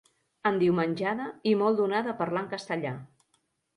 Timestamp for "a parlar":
2.15-2.43